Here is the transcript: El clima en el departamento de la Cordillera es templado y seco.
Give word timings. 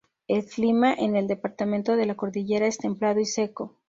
El 0.27 0.45
clima 0.45 0.95
en 0.95 1.15
el 1.15 1.27
departamento 1.27 1.95
de 1.95 2.07
la 2.07 2.15
Cordillera 2.15 2.65
es 2.65 2.79
templado 2.79 3.19
y 3.19 3.25
seco. 3.27 3.75